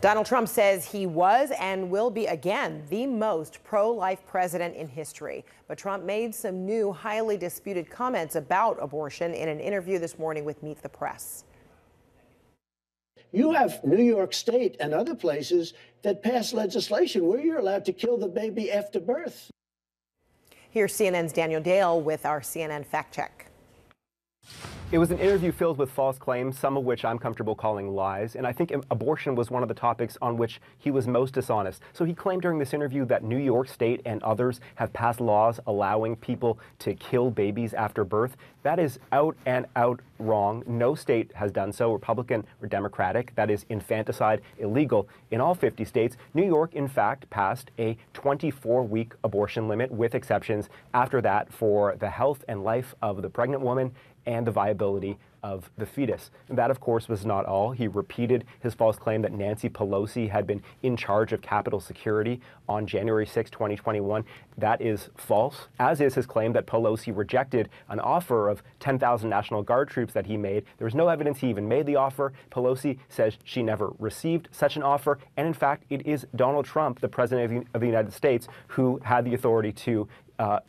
Donald 0.00 0.26
Trump 0.26 0.48
says 0.48 0.84
he 0.84 1.06
was 1.06 1.50
and 1.58 1.90
will 1.90 2.08
be 2.08 2.26
again 2.26 2.84
the 2.88 3.04
most 3.04 3.58
pro 3.64 3.90
life 3.90 4.24
president 4.28 4.76
in 4.76 4.86
history. 4.86 5.44
But 5.66 5.76
Trump 5.76 6.04
made 6.04 6.32
some 6.32 6.64
new, 6.64 6.92
highly 6.92 7.36
disputed 7.36 7.90
comments 7.90 8.36
about 8.36 8.78
abortion 8.80 9.34
in 9.34 9.48
an 9.48 9.58
interview 9.58 9.98
this 9.98 10.16
morning 10.16 10.44
with 10.44 10.62
Meet 10.62 10.82
the 10.82 10.88
Press. 10.88 11.44
You 13.32 13.50
have 13.50 13.82
New 13.82 14.02
York 14.02 14.32
State 14.32 14.76
and 14.78 14.94
other 14.94 15.16
places 15.16 15.74
that 16.02 16.22
pass 16.22 16.52
legislation 16.52 17.26
where 17.26 17.40
you're 17.40 17.58
allowed 17.58 17.84
to 17.86 17.92
kill 17.92 18.16
the 18.16 18.28
baby 18.28 18.70
after 18.70 19.00
birth. 19.00 19.50
Here's 20.70 20.92
CNN's 20.92 21.32
Daniel 21.32 21.60
Dale 21.60 22.00
with 22.00 22.24
our 22.24 22.40
CNN 22.40 22.86
fact 22.86 23.14
check. 23.16 23.47
It 24.90 24.96
was 24.96 25.10
an 25.10 25.18
interview 25.18 25.52
filled 25.52 25.76
with 25.76 25.90
false 25.90 26.16
claims, 26.16 26.58
some 26.58 26.78
of 26.78 26.84
which 26.84 27.04
I'm 27.04 27.18
comfortable 27.18 27.54
calling 27.54 27.94
lies, 27.94 28.36
and 28.36 28.46
I 28.46 28.52
think 28.52 28.72
abortion 28.90 29.34
was 29.34 29.50
one 29.50 29.62
of 29.62 29.68
the 29.68 29.74
topics 29.74 30.16
on 30.22 30.38
which 30.38 30.62
he 30.78 30.90
was 30.90 31.06
most 31.06 31.34
dishonest. 31.34 31.82
So 31.92 32.06
he 32.06 32.14
claimed 32.14 32.40
during 32.40 32.58
this 32.58 32.72
interview 32.72 33.04
that 33.04 33.22
New 33.22 33.36
York 33.36 33.68
State 33.68 34.00
and 34.06 34.22
others 34.22 34.60
have 34.76 34.90
passed 34.94 35.20
laws 35.20 35.60
allowing 35.66 36.16
people 36.16 36.58
to 36.78 36.94
kill 36.94 37.30
babies 37.30 37.74
after 37.74 38.02
birth. 38.02 38.38
That 38.62 38.78
is 38.78 38.98
out 39.12 39.36
and 39.44 39.66
out 39.76 40.00
wrong. 40.18 40.62
No 40.66 40.94
state 40.94 41.32
has 41.34 41.52
done 41.52 41.72
so, 41.72 41.92
Republican 41.92 42.44
or 42.62 42.68
Democratic. 42.68 43.34
That 43.34 43.50
is 43.50 43.64
infanticide 43.68 44.40
illegal 44.58 45.08
in 45.30 45.40
all 45.40 45.54
50 45.54 45.84
states. 45.84 46.16
New 46.34 46.44
York, 46.44 46.74
in 46.74 46.88
fact, 46.88 47.28
passed 47.30 47.70
a 47.78 47.96
24 48.14 48.84
week 48.84 49.12
abortion 49.24 49.68
limit 49.68 49.90
with 49.90 50.14
exceptions 50.14 50.68
after 50.94 51.20
that 51.22 51.52
for 51.52 51.96
the 51.96 52.10
health 52.10 52.44
and 52.48 52.64
life 52.64 52.94
of 53.02 53.22
the 53.22 53.30
pregnant 53.30 53.62
woman 53.62 53.92
and 54.26 54.46
the 54.46 54.52
viability 54.52 55.18
of 55.42 55.70
the 55.78 55.86
fetus. 55.86 56.30
And 56.48 56.58
that, 56.58 56.70
of 56.70 56.80
course, 56.80 57.08
was 57.08 57.24
not 57.24 57.44
all. 57.46 57.72
He 57.72 57.88
repeated 57.88 58.44
his 58.60 58.74
false 58.74 58.96
claim 58.96 59.22
that 59.22 59.32
Nancy 59.32 59.68
Pelosi 59.68 60.28
had 60.28 60.46
been 60.46 60.62
in 60.82 60.96
charge 60.96 61.32
of 61.32 61.42
Capitol 61.42 61.80
security 61.80 62.40
on 62.68 62.86
January 62.86 63.26
6, 63.26 63.50
2021. 63.50 64.24
That 64.56 64.80
is 64.80 65.10
false, 65.16 65.68
as 65.78 66.00
is 66.00 66.14
his 66.14 66.26
claim 66.26 66.52
that 66.52 66.66
Pelosi 66.66 67.16
rejected 67.16 67.68
an 67.88 68.00
offer 68.00 68.48
of 68.48 68.62
10,000 68.80 69.28
National 69.28 69.62
Guard 69.62 69.88
troops 69.88 70.12
that 70.12 70.26
he 70.26 70.36
made. 70.36 70.64
There 70.78 70.84
was 70.84 70.94
no 70.94 71.08
evidence 71.08 71.38
he 71.38 71.48
even 71.48 71.68
made 71.68 71.86
the 71.86 71.96
offer. 71.96 72.32
Pelosi 72.50 72.98
says 73.08 73.38
she 73.44 73.62
never 73.62 73.92
received 73.98 74.48
such 74.50 74.76
an 74.76 74.82
offer. 74.82 75.18
And 75.36 75.46
in 75.46 75.54
fact, 75.54 75.84
it 75.90 76.06
is 76.06 76.26
Donald 76.36 76.64
Trump, 76.64 77.00
the 77.00 77.08
President 77.08 77.66
of 77.74 77.80
the 77.80 77.86
United 77.86 78.12
States, 78.12 78.48
who 78.68 79.00
had 79.04 79.24
the 79.24 79.34
authority 79.34 79.72
to 79.72 80.08
uh, 80.38 80.60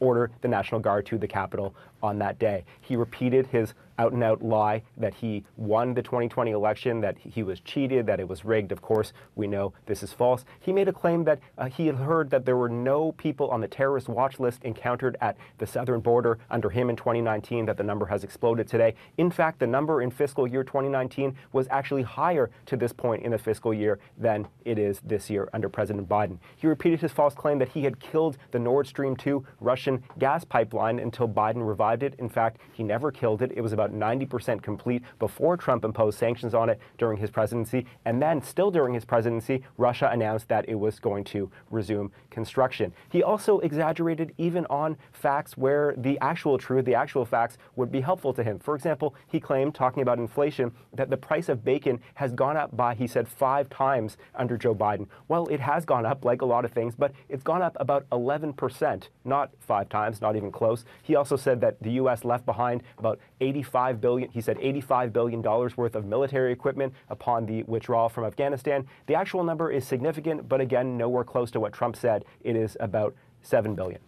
order 0.00 0.30
the 0.40 0.48
National 0.48 0.80
Guard 0.80 1.06
to 1.06 1.18
the 1.18 1.28
Capitol 1.28 1.74
on 2.02 2.18
that 2.18 2.38
day. 2.38 2.64
He 2.80 2.96
repeated 2.96 3.46
his 3.48 3.74
out 3.98 4.12
and 4.12 4.22
out 4.22 4.42
lie 4.42 4.82
that 4.96 5.14
he 5.14 5.44
won 5.56 5.94
the 5.94 6.02
2020 6.02 6.52
election, 6.52 7.00
that 7.00 7.18
he 7.18 7.42
was 7.42 7.60
cheated, 7.60 8.06
that 8.06 8.20
it 8.20 8.28
was 8.28 8.44
rigged. 8.44 8.72
Of 8.72 8.80
course, 8.80 9.12
we 9.34 9.46
know 9.46 9.72
this 9.86 10.02
is 10.02 10.12
false. 10.12 10.44
He 10.60 10.72
made 10.72 10.88
a 10.88 10.92
claim 10.92 11.24
that 11.24 11.40
uh, 11.58 11.66
he 11.66 11.86
had 11.86 11.96
heard 11.96 12.30
that 12.30 12.44
there 12.46 12.56
were 12.56 12.68
no 12.68 13.12
people 13.12 13.50
on 13.50 13.60
the 13.60 13.68
terrorist 13.68 14.08
watch 14.08 14.38
list 14.38 14.62
encountered 14.64 15.16
at 15.20 15.36
the 15.58 15.66
southern 15.66 16.00
border 16.00 16.38
under 16.50 16.70
him 16.70 16.88
in 16.88 16.96
2019, 16.96 17.66
that 17.66 17.76
the 17.76 17.82
number 17.82 18.06
has 18.06 18.24
exploded 18.24 18.68
today. 18.68 18.94
In 19.16 19.30
fact, 19.30 19.58
the 19.58 19.66
number 19.66 20.00
in 20.00 20.10
fiscal 20.10 20.46
year 20.46 20.62
2019 20.62 21.36
was 21.52 21.66
actually 21.70 22.02
higher 22.02 22.50
to 22.66 22.76
this 22.76 22.92
point 22.92 23.24
in 23.24 23.32
the 23.32 23.38
fiscal 23.38 23.74
year 23.74 23.98
than 24.16 24.46
it 24.64 24.78
is 24.78 25.00
this 25.04 25.28
year 25.28 25.48
under 25.52 25.68
President 25.68 26.08
Biden. 26.08 26.38
He 26.56 26.66
repeated 26.66 27.00
his 27.00 27.12
false 27.12 27.34
claim 27.34 27.58
that 27.58 27.70
he 27.70 27.82
had 27.82 27.98
killed 27.98 28.38
the 28.52 28.58
Nord 28.58 28.86
Stream 28.86 29.16
2 29.16 29.44
Russian 29.60 30.02
gas 30.18 30.44
pipeline 30.44 31.00
until 31.00 31.28
Biden 31.28 31.66
revived 31.66 31.87
it. 31.94 32.14
In 32.18 32.28
fact, 32.28 32.60
he 32.72 32.82
never 32.82 33.10
killed 33.10 33.42
it. 33.42 33.52
It 33.54 33.60
was 33.60 33.72
about 33.72 33.92
90% 33.92 34.62
complete 34.62 35.02
before 35.18 35.56
Trump 35.56 35.84
imposed 35.84 36.18
sanctions 36.18 36.54
on 36.54 36.68
it 36.68 36.78
during 36.98 37.18
his 37.18 37.30
presidency. 37.30 37.86
And 38.04 38.22
then, 38.22 38.42
still 38.42 38.70
during 38.70 38.94
his 38.94 39.04
presidency, 39.04 39.62
Russia 39.76 40.10
announced 40.12 40.48
that 40.48 40.68
it 40.68 40.74
was 40.74 40.98
going 41.00 41.24
to 41.24 41.50
resume 41.70 42.12
construction. 42.30 42.92
He 43.08 43.22
also 43.22 43.58
exaggerated 43.60 44.34
even 44.38 44.66
on 44.66 44.96
facts 45.12 45.56
where 45.56 45.94
the 45.96 46.18
actual 46.20 46.58
truth, 46.58 46.84
the 46.84 46.94
actual 46.94 47.24
facts, 47.24 47.58
would 47.76 47.90
be 47.90 48.00
helpful 48.00 48.32
to 48.34 48.42
him. 48.42 48.58
For 48.58 48.74
example, 48.74 49.14
he 49.26 49.40
claimed, 49.40 49.74
talking 49.74 50.02
about 50.02 50.18
inflation, 50.18 50.72
that 50.94 51.10
the 51.10 51.16
price 51.16 51.48
of 51.48 51.64
bacon 51.64 52.00
has 52.14 52.32
gone 52.32 52.56
up 52.56 52.76
by, 52.76 52.94
he 52.94 53.06
said, 53.06 53.28
five 53.28 53.68
times 53.70 54.16
under 54.34 54.56
Joe 54.56 54.74
Biden. 54.74 55.06
Well, 55.28 55.46
it 55.46 55.60
has 55.60 55.84
gone 55.84 56.06
up, 56.06 56.24
like 56.24 56.42
a 56.42 56.46
lot 56.46 56.64
of 56.64 56.72
things, 56.72 56.94
but 56.94 57.12
it's 57.28 57.42
gone 57.42 57.62
up 57.62 57.76
about 57.80 58.08
11%, 58.10 59.08
not 59.24 59.50
five 59.58 59.88
times, 59.88 60.20
not 60.20 60.36
even 60.36 60.50
close. 60.50 60.84
He 61.02 61.16
also 61.16 61.36
said 61.36 61.60
the 61.80 61.92
U.S. 61.92 62.24
left 62.24 62.46
behind 62.46 62.82
about 62.98 63.18
85 63.40 64.00
billion, 64.00 64.30
he 64.30 64.40
said 64.40 64.58
85 64.60 65.12
billion 65.12 65.42
dollars 65.42 65.76
worth 65.76 65.94
of 65.94 66.04
military 66.04 66.52
equipment 66.52 66.92
upon 67.08 67.46
the 67.46 67.62
withdrawal 67.64 68.08
from 68.08 68.24
Afghanistan. 68.24 68.86
The 69.06 69.14
actual 69.14 69.44
number 69.44 69.70
is 69.70 69.86
significant, 69.86 70.48
but 70.48 70.60
again, 70.60 70.96
nowhere 70.96 71.24
close 71.24 71.50
to 71.52 71.60
what 71.60 71.72
Trump 71.72 71.96
said. 71.96 72.24
It 72.42 72.56
is 72.56 72.76
about 72.80 73.14
7 73.42 73.74
billion. 73.74 74.00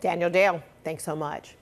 Daniel 0.00 0.30
Dale, 0.30 0.62
thanks 0.84 1.04
so 1.04 1.14
much. 1.14 1.56